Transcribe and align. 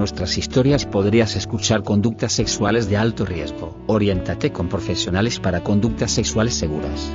Nuestras 0.00 0.38
historias 0.38 0.86
podrías 0.86 1.36
escuchar 1.36 1.82
conductas 1.82 2.32
sexuales 2.32 2.88
de 2.88 2.96
alto 2.96 3.26
riesgo. 3.26 3.76
Oriéntate 3.86 4.50
con 4.50 4.70
profesionales 4.70 5.38
para 5.38 5.62
conductas 5.62 6.10
sexuales 6.10 6.54
seguras. 6.54 7.14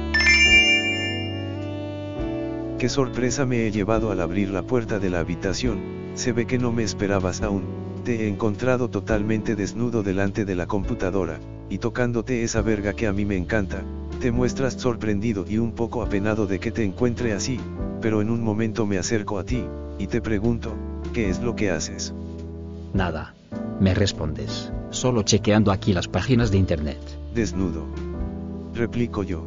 Qué 2.78 2.88
sorpresa 2.88 3.48
me 3.48 3.66
he 3.66 3.72
llevado 3.72 4.12
al 4.12 4.22
abrir 4.22 4.52
la 4.52 4.62
puerta 4.62 5.00
de 5.00 5.10
la 5.10 5.22
habitación, 5.22 5.80
se 6.14 6.32
ve 6.32 6.46
que 6.46 6.60
no 6.60 6.72
me 6.72 6.84
esperabas 6.84 7.42
aún, 7.42 7.64
te 8.04 8.26
he 8.26 8.28
encontrado 8.28 8.88
totalmente 8.88 9.56
desnudo 9.56 10.04
delante 10.04 10.46
de 10.46 10.54
la 10.54 10.68
computadora, 10.68 11.40
y 11.72 11.80
tocándote 11.80 12.44
esa 12.44 12.62
verga 12.62 12.94
que 12.94 13.08
a 13.08 13.14
mí 13.14 13.26
me 13.26 13.36
encanta, 13.36 13.82
te 14.22 14.32
muestras 14.32 14.74
sorprendido 14.74 15.44
y 15.50 15.58
un 15.58 15.72
poco 15.72 16.04
apenado 16.04 16.46
de 16.46 16.60
que 16.60 16.70
te 16.70 16.84
encuentre 16.84 17.34
así, 17.34 17.60
pero 18.00 18.22
en 18.22 18.30
un 18.30 18.44
momento 18.44 18.86
me 18.86 19.00
acerco 19.00 19.40
a 19.40 19.44
ti, 19.44 19.64
y 19.98 20.06
te 20.06 20.22
pregunto, 20.22 20.76
¿qué 21.16 21.32
es 21.32 21.40
lo 21.40 21.56
que 21.56 21.72
haces? 21.72 22.14
Nada. 22.96 23.36
Me 23.82 23.94
respondes, 23.94 24.72
solo 24.90 25.24
chequeando 25.24 25.74
aquí 25.74 25.92
las 25.92 26.08
páginas 26.08 26.50
de 26.50 26.58
internet. 26.58 26.98
Desnudo. 27.34 27.86
Replico 28.74 29.22
yo. 29.22 29.44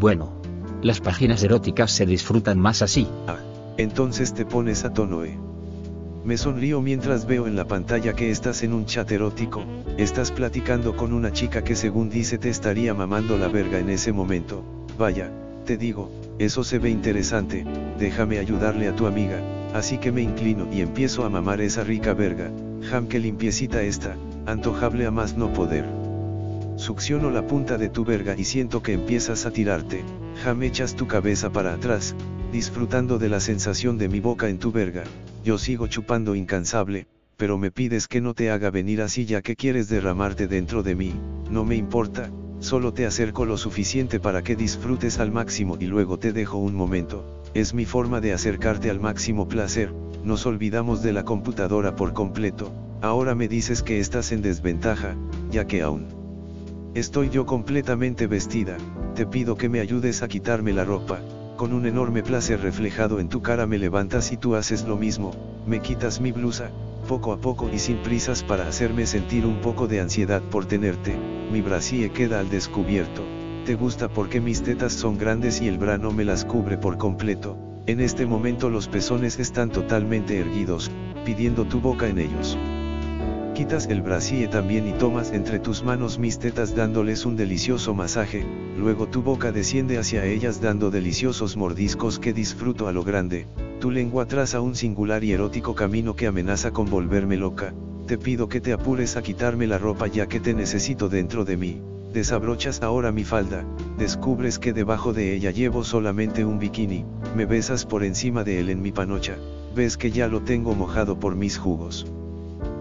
Bueno. 0.00 0.32
Las 0.80 1.00
páginas 1.00 1.42
eróticas 1.42 1.90
se 1.90 2.06
disfrutan 2.06 2.58
más 2.58 2.80
así. 2.80 3.06
Ah, 3.26 3.36
entonces 3.76 4.32
te 4.32 4.46
pones 4.46 4.86
a 4.86 4.94
tono, 4.94 5.22
¿eh? 5.24 5.38
Me 6.24 6.38
sonrío 6.38 6.80
mientras 6.80 7.26
veo 7.26 7.46
en 7.46 7.56
la 7.56 7.66
pantalla 7.66 8.14
que 8.14 8.30
estás 8.30 8.62
en 8.62 8.72
un 8.72 8.86
chat 8.86 9.10
erótico, 9.12 9.62
estás 9.98 10.32
platicando 10.32 10.96
con 10.96 11.12
una 11.12 11.32
chica 11.32 11.62
que 11.62 11.76
según 11.76 12.08
dice 12.08 12.38
te 12.38 12.48
estaría 12.48 12.94
mamando 12.94 13.36
la 13.36 13.48
verga 13.48 13.78
en 13.78 13.90
ese 13.90 14.12
momento, 14.12 14.64
vaya, 14.98 15.30
te 15.66 15.76
digo, 15.76 16.10
eso 16.38 16.64
se 16.64 16.78
ve 16.78 16.88
interesante, 16.88 17.66
déjame 17.98 18.38
ayudarle 18.38 18.88
a 18.88 18.96
tu 18.96 19.06
amiga, 19.06 19.40
así 19.76 19.98
que 19.98 20.12
me 20.12 20.22
inclino 20.22 20.68
y 20.72 20.80
empiezo 20.80 21.24
a 21.24 21.30
mamar 21.30 21.60
esa 21.60 21.84
rica 21.84 22.14
verga, 22.14 22.50
jam 22.90 23.06
que 23.06 23.18
limpiecita 23.18 23.82
está, 23.82 24.16
antojable 24.46 25.06
a 25.06 25.10
más 25.10 25.36
no 25.36 25.52
poder. 25.52 25.84
Succiono 26.76 27.30
la 27.30 27.46
punta 27.46 27.78
de 27.78 27.88
tu 27.88 28.04
verga 28.04 28.34
y 28.36 28.44
siento 28.44 28.82
que 28.82 28.92
empiezas 28.92 29.46
a 29.46 29.50
tirarte, 29.50 30.04
jam 30.42 30.62
echas 30.62 30.94
tu 30.94 31.06
cabeza 31.06 31.50
para 31.50 31.74
atrás, 31.74 32.14
disfrutando 32.52 33.18
de 33.18 33.28
la 33.28 33.40
sensación 33.40 33.98
de 33.98 34.08
mi 34.08 34.20
boca 34.20 34.48
en 34.48 34.58
tu 34.58 34.72
verga, 34.72 35.04
yo 35.44 35.58
sigo 35.58 35.86
chupando 35.86 36.34
incansable, 36.34 37.06
pero 37.36 37.58
me 37.58 37.70
pides 37.70 38.08
que 38.08 38.20
no 38.20 38.34
te 38.34 38.50
haga 38.50 38.70
venir 38.70 39.02
así 39.02 39.26
ya 39.26 39.42
que 39.42 39.56
quieres 39.56 39.88
derramarte 39.88 40.48
dentro 40.48 40.82
de 40.82 40.94
mí, 40.94 41.14
no 41.50 41.64
me 41.64 41.76
importa, 41.76 42.30
solo 42.60 42.92
te 42.92 43.06
acerco 43.06 43.44
lo 43.44 43.56
suficiente 43.56 44.20
para 44.20 44.42
que 44.42 44.56
disfrutes 44.56 45.18
al 45.18 45.32
máximo 45.32 45.76
y 45.78 45.86
luego 45.86 46.18
te 46.18 46.32
dejo 46.32 46.58
un 46.58 46.74
momento, 46.74 47.42
es 47.60 47.72
mi 47.72 47.86
forma 47.86 48.20
de 48.20 48.34
acercarte 48.34 48.90
al 48.90 49.00
máximo 49.00 49.48
placer, 49.48 49.92
nos 50.22 50.44
olvidamos 50.44 51.02
de 51.02 51.14
la 51.14 51.24
computadora 51.24 51.96
por 51.96 52.12
completo, 52.12 52.70
ahora 53.00 53.34
me 53.34 53.48
dices 53.48 53.82
que 53.82 53.98
estás 53.98 54.30
en 54.32 54.42
desventaja, 54.42 55.16
ya 55.50 55.66
que 55.66 55.80
aún 55.80 56.06
estoy 56.94 57.30
yo 57.30 57.46
completamente 57.46 58.26
vestida, 58.26 58.76
te 59.14 59.24
pido 59.24 59.56
que 59.56 59.70
me 59.70 59.80
ayudes 59.80 60.22
a 60.22 60.28
quitarme 60.28 60.74
la 60.74 60.84
ropa, 60.84 61.20
con 61.56 61.72
un 61.72 61.86
enorme 61.86 62.22
placer 62.22 62.60
reflejado 62.60 63.20
en 63.20 63.30
tu 63.30 63.40
cara 63.40 63.66
me 63.66 63.78
levantas 63.78 64.32
y 64.32 64.36
tú 64.36 64.54
haces 64.54 64.84
lo 64.84 64.96
mismo, 64.96 65.32
me 65.66 65.80
quitas 65.80 66.20
mi 66.20 66.32
blusa, 66.32 66.70
poco 67.08 67.32
a 67.32 67.40
poco 67.40 67.70
y 67.72 67.78
sin 67.78 67.98
prisas 67.98 68.42
para 68.42 68.68
hacerme 68.68 69.06
sentir 69.06 69.46
un 69.46 69.62
poco 69.62 69.86
de 69.86 70.00
ansiedad 70.00 70.42
por 70.42 70.66
tenerte, 70.66 71.16
mi 71.50 71.62
brasier 71.62 72.10
queda 72.10 72.38
al 72.40 72.50
descubierto, 72.50 73.22
te 73.66 73.74
gusta 73.74 74.08
porque 74.08 74.40
mis 74.40 74.62
tetas 74.62 74.92
son 74.92 75.18
grandes 75.18 75.60
y 75.60 75.66
el 75.66 75.76
bra 75.76 75.98
no 75.98 76.12
me 76.12 76.24
las 76.24 76.44
cubre 76.44 76.78
por 76.78 76.98
completo, 76.98 77.58
en 77.86 78.00
este 78.00 78.24
momento 78.24 78.70
los 78.70 78.86
pezones 78.86 79.40
están 79.40 79.70
totalmente 79.70 80.38
erguidos, 80.38 80.88
pidiendo 81.24 81.64
tu 81.64 81.80
boca 81.80 82.06
en 82.06 82.20
ellos. 82.20 82.56
Quitas 83.56 83.88
el 83.88 84.02
brasier 84.02 84.50
también 84.50 84.86
y 84.86 84.92
tomas 84.92 85.32
entre 85.32 85.58
tus 85.58 85.82
manos 85.82 86.20
mis 86.20 86.38
tetas 86.38 86.76
dándoles 86.76 87.26
un 87.26 87.34
delicioso 87.34 87.92
masaje, 87.92 88.46
luego 88.78 89.08
tu 89.08 89.22
boca 89.22 89.50
desciende 89.50 89.98
hacia 89.98 90.24
ellas 90.24 90.60
dando 90.60 90.92
deliciosos 90.92 91.56
mordiscos 91.56 92.20
que 92.20 92.32
disfruto 92.32 92.86
a 92.86 92.92
lo 92.92 93.02
grande, 93.02 93.48
tu 93.80 93.90
lengua 93.90 94.26
traza 94.26 94.60
un 94.60 94.76
singular 94.76 95.24
y 95.24 95.32
erótico 95.32 95.74
camino 95.74 96.14
que 96.14 96.28
amenaza 96.28 96.70
con 96.70 96.88
volverme 96.88 97.36
loca, 97.36 97.74
te 98.06 98.16
pido 98.16 98.48
que 98.48 98.60
te 98.60 98.72
apures 98.72 99.16
a 99.16 99.22
quitarme 99.22 99.66
la 99.66 99.78
ropa 99.78 100.06
ya 100.06 100.28
que 100.28 100.38
te 100.38 100.54
necesito 100.54 101.08
dentro 101.08 101.44
de 101.44 101.56
mí. 101.56 101.95
Desabrochas 102.16 102.82
ahora 102.82 103.12
mi 103.12 103.24
falda, 103.24 103.62
descubres 103.98 104.58
que 104.58 104.72
debajo 104.72 105.12
de 105.12 105.34
ella 105.34 105.50
llevo 105.50 105.84
solamente 105.84 106.46
un 106.46 106.58
bikini, 106.58 107.04
me 107.36 107.44
besas 107.44 107.84
por 107.84 108.02
encima 108.02 108.42
de 108.42 108.58
él 108.58 108.70
en 108.70 108.80
mi 108.80 108.90
panocha, 108.90 109.36
ves 109.74 109.98
que 109.98 110.10
ya 110.10 110.26
lo 110.26 110.40
tengo 110.40 110.74
mojado 110.74 111.20
por 111.20 111.36
mis 111.36 111.58
jugos. 111.58 112.06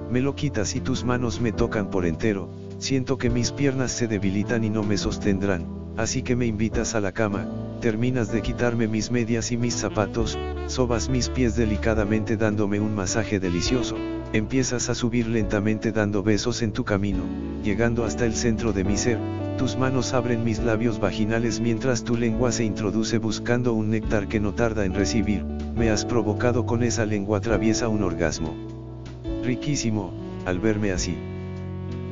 Me 0.09 0.22
lo 0.22 0.35
quitas 0.35 0.74
y 0.78 0.79
tus 0.79 1.03
manos 1.03 1.41
me 1.41 1.51
tocan 1.51 1.90
por 1.90 2.06
entero, 2.06 2.47
siento 2.78 3.18
que 3.18 3.29
mis 3.29 3.51
piernas 3.51 3.91
se 3.91 4.07
debilitan 4.07 4.63
y 4.63 4.69
no 4.69 4.84
me 4.84 4.95
sostendrán, 4.95 5.75
así 5.97 6.22
que 6.22 6.35
me 6.35 6.45
invitas 6.45 6.95
a 6.95 7.01
la 7.01 7.11
cama, 7.11 7.47
terminas 7.81 8.31
de 8.31 8.41
quitarme 8.41 8.88
mis 8.88 9.11
medias 9.11 9.51
y 9.51 9.57
mis 9.57 9.75
zapatos, 9.75 10.38
sobas 10.67 11.09
mis 11.09 11.29
pies 11.29 11.56
delicadamente 11.56 12.38
dándome 12.38 12.79
un 12.79 12.95
masaje 12.95 13.39
delicioso, 13.39 13.95
empiezas 14.33 14.89
a 14.89 14.95
subir 14.95 15.28
lentamente 15.28 15.91
dando 15.91 16.23
besos 16.23 16.61
en 16.61 16.72
tu 16.72 16.83
camino, 16.83 17.23
llegando 17.63 18.03
hasta 18.03 18.25
el 18.25 18.35
centro 18.35 18.73
de 18.73 18.83
mi 18.83 18.97
ser, 18.97 19.19
tus 19.57 19.78
manos 19.78 20.13
abren 20.13 20.44
mis 20.44 20.59
labios 20.59 21.00
vaginales 21.00 21.61
mientras 21.61 22.03
tu 22.03 22.17
lengua 22.17 22.51
se 22.51 22.66
introduce 22.66 23.17
buscando 23.17 23.73
un 23.73 23.89
néctar 23.89 24.27
que 24.27 24.39
no 24.39 24.53
tarda 24.53 24.83
en 24.83 24.94
recibir, 24.94 25.45
me 25.75 25.89
has 25.89 26.03
provocado 26.06 26.66
con 26.66 26.83
esa 26.83 27.06
lengua 27.06 27.39
traviesa 27.39 27.88
un 27.88 28.03
orgasmo. 28.03 28.53
Riquísimo, 29.44 30.12
al 30.45 30.59
verme 30.59 30.91
así. 30.91 31.16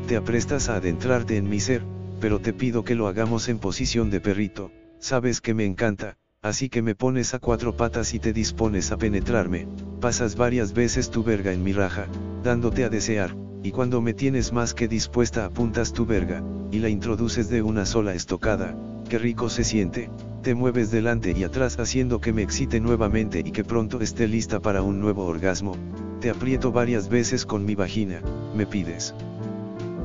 Te 0.07 0.15
aprestas 0.15 0.69
a 0.69 0.75
adentrarte 0.75 1.37
en 1.37 1.49
mi 1.49 1.59
ser, 1.59 1.83
pero 2.23 2.39
te 2.39 2.53
pido 2.53 2.85
que 2.85 2.95
lo 2.95 3.09
hagamos 3.09 3.49
en 3.49 3.59
posición 3.59 4.09
de 4.09 4.21
perrito, 4.21 4.71
sabes 4.97 5.41
que 5.41 5.53
me 5.53 5.65
encanta, 5.65 6.15
así 6.41 6.69
que 6.69 6.81
me 6.81 6.95
pones 6.95 7.33
a 7.33 7.39
cuatro 7.39 7.75
patas 7.75 8.13
y 8.13 8.19
te 8.19 8.31
dispones 8.31 8.93
a 8.93 8.97
penetrarme, 8.97 9.67
pasas 9.99 10.37
varias 10.37 10.71
veces 10.71 11.11
tu 11.11 11.21
verga 11.21 11.51
en 11.51 11.65
mi 11.65 11.73
raja, 11.73 12.07
dándote 12.41 12.85
a 12.85 12.89
desear, 12.89 13.35
y 13.61 13.71
cuando 13.71 13.99
me 13.99 14.13
tienes 14.13 14.53
más 14.53 14.73
que 14.73 14.87
dispuesta 14.87 15.43
apuntas 15.43 15.91
tu 15.91 16.05
verga, 16.05 16.41
y 16.71 16.79
la 16.79 16.87
introduces 16.87 17.49
de 17.49 17.61
una 17.61 17.85
sola 17.85 18.13
estocada, 18.13 18.73
qué 19.09 19.17
rico 19.17 19.49
se 19.49 19.65
siente, 19.65 20.09
te 20.43 20.55
mueves 20.55 20.91
delante 20.91 21.33
y 21.37 21.43
atrás 21.43 21.77
haciendo 21.77 22.21
que 22.21 22.31
me 22.31 22.43
excite 22.43 22.79
nuevamente 22.79 23.43
y 23.43 23.51
que 23.51 23.65
pronto 23.65 23.99
esté 23.99 24.29
lista 24.29 24.61
para 24.61 24.81
un 24.81 25.01
nuevo 25.01 25.25
orgasmo, 25.25 25.75
te 26.21 26.29
aprieto 26.29 26.71
varias 26.71 27.09
veces 27.09 27.45
con 27.45 27.65
mi 27.65 27.75
vagina, 27.75 28.21
me 28.55 28.65
pides 28.65 29.13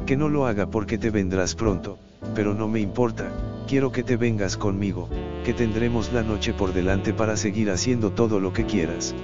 que 0.05 0.17
no 0.17 0.31
lo 0.31 0.47
haga 0.47 0.71
porque 0.71 0.97
te 0.97 1.11
vendrás 1.11 1.55
pronto, 1.55 1.99
pero 2.35 2.55
no 2.55 2.69
me 2.69 2.81
importa, 2.81 3.31
quiero 3.67 3.93
que 3.93 4.03
te 4.03 4.17
vengas 4.17 4.57
conmigo, 4.57 5.09
que 5.45 5.53
tendremos 5.53 6.13
la 6.13 6.23
noche 6.23 6.53
por 6.53 6.73
delante 6.73 7.13
para 7.13 7.37
seguir 7.37 7.71
haciendo 7.71 8.11
todo 8.13 8.41
lo 8.41 8.53
que 8.53 8.65
quieras. 8.65 9.15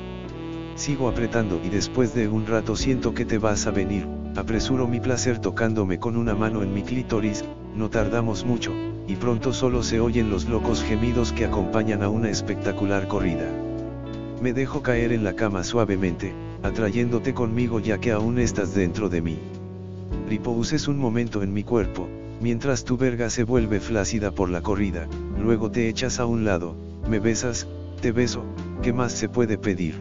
Sigo 0.75 1.09
apretando 1.09 1.61
y 1.65 1.69
después 1.69 2.15
de 2.15 2.29
un 2.29 2.47
rato 2.47 2.77
siento 2.77 3.15
que 3.15 3.25
te 3.25 3.39
vas 3.39 3.67
a 3.67 3.71
venir, 3.71 4.07
apresuro 4.37 4.89
mi 4.89 5.01
placer 5.01 5.39
tocándome 5.39 5.99
con 5.99 6.17
una 6.17 6.35
mano 6.35 6.63
en 6.63 6.75
mi 6.75 6.83
clítoris, 6.83 7.45
no 7.77 7.91
tardamos 7.91 8.45
mucho, 8.45 8.73
y 9.07 9.17
pronto 9.17 9.53
solo 9.53 9.83
se 9.83 10.01
oyen 10.01 10.31
los 10.31 10.49
locos 10.49 10.83
gemidos 10.83 11.33
que 11.33 11.45
acompañan 11.45 12.03
a 12.03 12.09
una 12.09 12.31
espectacular 12.31 13.07
corrida. 13.07 13.49
Me 14.43 14.53
dejo 14.53 14.83
caer 14.83 15.13
en 15.13 15.25
la 15.25 15.35
cama 15.35 15.63
suavemente, 15.63 16.35
atrayéndote 16.63 17.35
conmigo 17.35 17.81
ya 17.81 17.99
que 17.99 18.13
aún 18.13 18.39
estás 18.39 18.75
dentro 18.75 19.09
de 19.09 19.23
mí. 19.23 19.39
Ripouses 20.29 20.89
un 20.89 20.99
momento 20.99 21.43
en 21.43 21.53
mi 21.53 21.63
cuerpo, 21.63 22.09
mientras 22.41 22.85
tu 22.85 22.97
verga 22.97 23.31
se 23.31 23.45
vuelve 23.45 23.81
flácida 23.81 24.31
por 24.31 24.51
la 24.51 24.63
corrida, 24.63 25.09
luego 25.41 25.71
te 25.71 25.89
echas 25.89 26.21
a 26.21 26.27
un 26.27 26.45
lado, 26.45 26.77
me 27.09 27.21
besas, 27.21 27.67
te 28.01 28.13
beso, 28.13 28.45
¿qué 28.83 28.93
más 28.93 29.13
se 29.13 29.29
puede 29.29 29.59
pedir? 29.59 29.95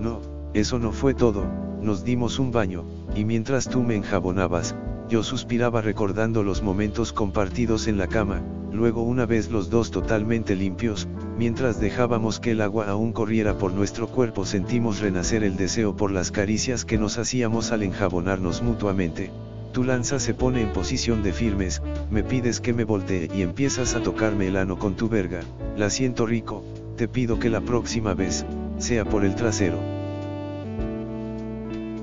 No, 0.00 0.20
eso 0.54 0.78
no 0.78 0.92
fue 0.92 1.14
todo, 1.14 1.44
nos 1.82 2.04
dimos 2.04 2.38
un 2.38 2.52
baño, 2.52 2.84
y 3.14 3.24
mientras 3.24 3.68
tú 3.68 3.82
me 3.82 3.96
enjabonabas, 3.96 4.74
yo 5.08 5.22
suspiraba 5.22 5.80
recordando 5.80 6.42
los 6.42 6.62
momentos 6.62 7.12
compartidos 7.12 7.88
en 7.88 7.98
la 7.98 8.08
cama, 8.08 8.42
luego 8.72 9.02
una 9.02 9.26
vez 9.26 9.50
los 9.50 9.70
dos 9.70 9.90
totalmente 9.90 10.54
limpios, 10.54 11.08
mientras 11.38 11.80
dejábamos 11.80 12.40
que 12.40 12.50
el 12.50 12.60
agua 12.60 12.88
aún 12.88 13.12
corriera 13.12 13.56
por 13.56 13.72
nuestro 13.72 14.08
cuerpo 14.08 14.44
sentimos 14.44 15.00
renacer 15.00 15.44
el 15.44 15.56
deseo 15.56 15.96
por 15.96 16.10
las 16.10 16.30
caricias 16.30 16.84
que 16.84 16.98
nos 16.98 17.18
hacíamos 17.18 17.72
al 17.72 17.82
enjabonarnos 17.82 18.62
mutuamente, 18.62 19.30
tu 19.78 19.84
lanza 19.84 20.18
se 20.18 20.34
pone 20.34 20.60
en 20.60 20.72
posición 20.72 21.22
de 21.22 21.32
firmes, 21.32 21.80
me 22.10 22.24
pides 22.24 22.60
que 22.60 22.72
me 22.72 22.82
voltee 22.82 23.30
y 23.32 23.42
empiezas 23.42 23.94
a 23.94 24.02
tocarme 24.02 24.48
el 24.48 24.56
ano 24.56 24.76
con 24.76 24.96
tu 24.96 25.08
verga, 25.08 25.38
la 25.76 25.88
siento 25.88 26.26
rico, 26.26 26.64
te 26.96 27.06
pido 27.06 27.38
que 27.38 27.48
la 27.48 27.60
próxima 27.60 28.12
vez, 28.12 28.44
sea 28.78 29.04
por 29.04 29.24
el 29.24 29.36
trasero. 29.36 29.78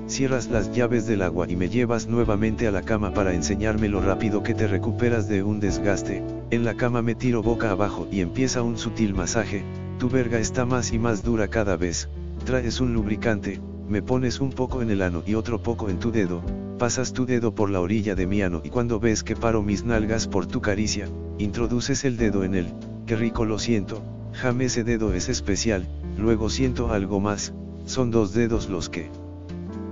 Cierras 0.06 0.48
las 0.48 0.72
llaves 0.72 1.06
del 1.06 1.20
agua 1.20 1.50
y 1.50 1.56
me 1.56 1.68
llevas 1.68 2.06
nuevamente 2.06 2.66
a 2.66 2.70
la 2.70 2.80
cama 2.80 3.12
para 3.12 3.34
enseñarme 3.34 3.90
lo 3.90 4.00
rápido 4.00 4.42
que 4.42 4.54
te 4.54 4.66
recuperas 4.66 5.28
de 5.28 5.42
un 5.42 5.60
desgaste, 5.60 6.22
en 6.50 6.64
la 6.64 6.78
cama 6.78 7.02
me 7.02 7.14
tiro 7.14 7.42
boca 7.42 7.72
abajo 7.72 8.08
y 8.10 8.22
empieza 8.22 8.62
un 8.62 8.78
sutil 8.78 9.12
masaje, 9.12 9.64
tu 9.98 10.08
verga 10.08 10.38
está 10.38 10.64
más 10.64 10.94
y 10.94 10.98
más 10.98 11.22
dura 11.22 11.48
cada 11.48 11.76
vez, 11.76 12.08
traes 12.46 12.80
un 12.80 12.94
lubricante, 12.94 13.60
me 13.88 14.02
pones 14.02 14.40
un 14.40 14.50
poco 14.50 14.82
en 14.82 14.90
el 14.90 15.02
ano 15.02 15.22
y 15.26 15.34
otro 15.34 15.62
poco 15.62 15.88
en 15.88 15.98
tu 15.98 16.10
dedo, 16.10 16.42
pasas 16.78 17.12
tu 17.12 17.24
dedo 17.24 17.54
por 17.54 17.70
la 17.70 17.80
orilla 17.80 18.14
de 18.14 18.26
mi 18.26 18.42
ano 18.42 18.60
y 18.64 18.70
cuando 18.70 18.98
ves 18.98 19.22
que 19.22 19.36
paro 19.36 19.62
mis 19.62 19.84
nalgas 19.84 20.26
por 20.26 20.46
tu 20.46 20.60
caricia, 20.60 21.08
introduces 21.38 22.04
el 22.04 22.16
dedo 22.16 22.42
en 22.42 22.54
él, 22.54 22.66
qué 23.06 23.16
rico 23.16 23.44
lo 23.44 23.58
siento, 23.58 24.02
jame 24.32 24.64
ese 24.64 24.82
dedo 24.82 25.14
es 25.14 25.28
especial, 25.28 25.86
luego 26.18 26.50
siento 26.50 26.92
algo 26.92 27.20
más, 27.20 27.54
son 27.84 28.10
dos 28.10 28.34
dedos 28.34 28.68
los 28.68 28.88
que 28.88 29.08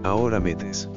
ahora 0.03 0.41
metes. 0.41 0.89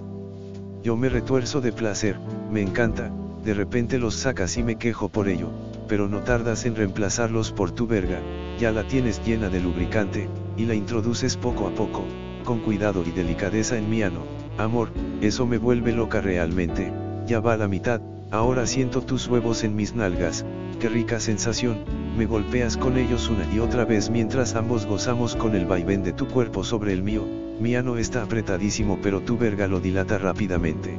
Yo 0.84 0.96
me 0.96 1.10
retuerzo 1.10 1.62
de 1.62 1.72
placer, 1.72 2.18
me 2.52 2.62
encanta, 2.62 3.12
de 3.44 3.54
repente 3.54 4.00
los 4.00 4.16
sacas 4.16 4.58
y 4.58 4.64
me 4.64 4.78
quejo 4.78 5.10
por 5.10 5.28
ello, 5.28 5.50
pero 5.88 6.08
no 6.08 6.20
tardas 6.20 6.66
en 6.66 6.76
reemplazarlos 6.76 7.52
por 7.52 7.72
tu 7.72 7.88
verga, 7.88 8.20
ya 8.60 8.72
la 8.72 8.88
tienes 8.88 9.24
llena 9.24 9.50
de 9.50 9.60
lubricante, 9.60 10.28
y 10.58 10.66
la 10.66 10.74
introduces 10.74 11.38
poco 11.38 11.68
a 11.68 11.72
poco, 11.72 12.04
con 12.48 12.60
cuidado 12.60 13.04
y 13.06 13.12
delicadeza 13.12 13.78
en 13.78 13.90
mi 13.90 14.04
ano, 14.04 14.22
amor, 14.58 14.88
eso 15.20 15.46
me 15.46 15.58
vuelve 15.58 15.92
loca 15.92 16.22
realmente, 16.22 16.94
ya 17.28 17.42
va 17.42 17.58
la 17.58 17.68
mitad, 17.68 18.00
ahora 18.32 18.66
siento 18.66 19.02
tus 19.02 19.28
huevos 19.28 19.66
en 19.66 19.76
mis 19.76 19.96
nalgas, 19.96 20.46
qué 20.80 20.88
rica 20.88 21.20
sensación, 21.20 21.80
me 22.18 22.26
golpeas 22.26 22.78
con 22.78 22.98
ellos 22.98 23.30
una 23.30 23.54
y 23.54 23.60
otra 23.60 23.84
vez 23.84 24.10
mientras 24.10 24.56
ambos 24.56 24.86
gozamos 24.86 25.36
con 25.36 25.56
el 25.56 25.66
vaivén 25.66 26.04
de 26.04 26.14
tu 26.14 26.26
cuerpo 26.26 26.64
sobre 26.64 26.94
el 26.94 27.04
mío, 27.04 27.26
mi 27.60 27.76
ano 27.76 27.98
está 27.98 28.24
apretadísimo 28.24 28.98
pero 29.04 29.20
tu 29.20 29.38
verga 29.38 29.68
lo 29.68 29.82
dilata 29.82 30.18
rápidamente. 30.18 30.98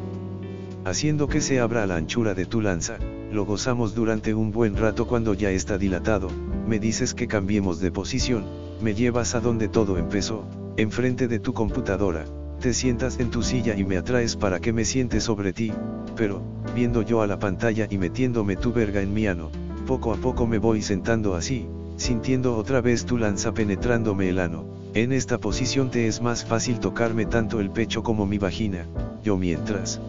Haciendo 0.85 1.29
que 1.29 1.41
se 1.41 1.61
abra 1.61 1.83
a 1.83 1.87
la 1.87 1.97
anchura 1.97 2.35
de 2.35 2.45
tu 2.45 2.61
lanza, 2.61 2.99
lo 3.33 3.47
gozamos 3.47 3.95
durante 3.95 4.35
un 4.35 4.53
buen 4.53 4.77
rato 4.77 5.07
cuando 5.07 5.33
ya 5.33 5.51
está 5.51 5.79
dilatado, 5.79 6.29
me 6.67 6.79
dices 6.79 7.15
que 7.15 7.27
cambiemos 7.27 7.81
de 7.81 7.91
posición, 7.91 8.45
me 8.83 8.93
llevas 8.93 9.35
a 9.35 9.41
donde 9.41 9.69
todo 9.69 9.97
empezó, 9.97 10.45
enfrente 10.79 11.27
de 11.27 11.41
tu 11.41 11.53
computadora, 11.55 12.25
te 12.61 12.73
sientas 12.73 13.19
en 13.19 13.31
tu 13.31 13.43
silla 13.43 13.75
y 13.77 13.85
me 13.85 13.97
atraes 13.97 14.37
para 14.37 14.61
que 14.61 14.73
me 14.73 14.85
siente 14.85 15.21
sobre 15.21 15.53
ti, 15.53 15.73
pero, 16.15 16.41
viendo 16.73 17.03
yo 17.03 17.21
a 17.21 17.27
la 17.27 17.41
pantalla 17.41 17.89
y 17.91 17.99
metiéndome 17.99 18.55
tu 18.55 18.73
verga 18.73 19.03
en 19.03 19.13
mi 19.13 19.27
ano, 19.27 19.51
poco 19.89 20.13
a 20.13 20.17
poco 20.17 20.47
me 20.47 20.59
voy 20.59 20.81
sentando 20.81 21.35
así, 21.35 21.67
sintiendo 21.97 22.57
otra 22.57 22.81
vez 22.81 23.07
tu 23.07 23.19
lanza 23.19 23.53
penetrándome 23.53 24.29
el 24.29 24.39
ano, 24.39 24.67
en 24.95 25.11
esta 25.11 25.39
posición 25.39 25.91
te 25.91 26.07
es 26.07 26.23
más 26.23 26.45
fácil 26.45 26.79
tocarme 26.79 27.27
tanto 27.27 27.59
el 27.59 27.71
pecho 27.71 28.05
como 28.05 28.25
mi 28.25 28.39
vagina, 28.39 28.87
yo 29.25 29.37
mientras. 29.37 30.01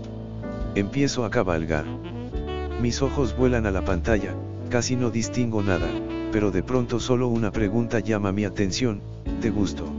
Empiezo 0.76 1.26
a 1.26 1.32
cabalgar. 1.32 1.86
Mis 2.80 3.02
ojos 3.02 3.36
vuelan 3.36 3.66
a 3.66 3.72
la 3.72 3.84
pantalla, 3.84 4.36
casi 4.70 4.96
no 4.96 5.10
distingo 5.10 5.64
nada, 5.64 5.90
pero 6.32 6.52
de 6.52 6.62
pronto 6.62 7.00
solo 7.00 7.28
una 7.28 7.52
pregunta 7.52 8.02
llama 8.02 8.32
mi 8.32 8.46
atención, 8.46 9.02
¿te 9.42 9.50
gustó? 9.50 9.99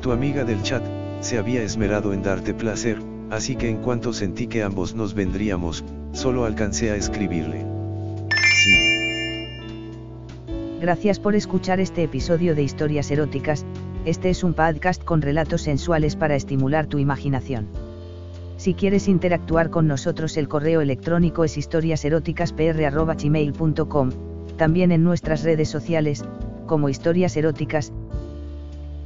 Tu 0.00 0.12
amiga 0.12 0.44
del 0.44 0.62
chat, 0.62 0.82
se 1.20 1.38
había 1.38 1.62
esmerado 1.62 2.12
en 2.12 2.22
darte 2.22 2.54
placer, 2.54 2.98
así 3.30 3.56
que 3.56 3.68
en 3.68 3.78
cuanto 3.78 4.12
sentí 4.12 4.46
que 4.46 4.62
ambos 4.62 4.94
nos 4.94 5.14
vendríamos, 5.14 5.84
solo 6.12 6.44
alcancé 6.44 6.90
a 6.90 6.96
escribirle. 6.96 7.64
Gracias 10.80 11.18
por 11.18 11.34
escuchar 11.34 11.80
este 11.80 12.04
episodio 12.04 12.54
de 12.54 12.62
Historias 12.62 13.10
Eróticas, 13.10 13.66
este 14.04 14.30
es 14.30 14.44
un 14.44 14.54
podcast 14.54 15.02
con 15.02 15.20
relatos 15.20 15.62
sensuales 15.62 16.14
para 16.14 16.36
estimular 16.36 16.86
tu 16.86 16.98
imaginación. 16.98 17.66
Si 18.56 18.74
quieres 18.74 19.08
interactuar 19.08 19.70
con 19.70 19.88
nosotros 19.88 20.36
el 20.36 20.46
correo 20.48 20.80
electrónico 20.80 21.42
es 21.44 21.58
historiaseroticaspr.gmail.com, 21.58 24.10
también 24.56 24.92
en 24.92 25.02
nuestras 25.04 25.42
redes 25.42 25.68
sociales, 25.68 26.24
como 26.66 26.88
Historias 26.88 27.36
Eróticas. 27.36 27.92